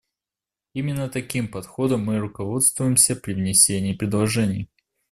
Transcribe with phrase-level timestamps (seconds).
[0.73, 4.67] Именно таким подходом мы руководствуемся при внесении предложений.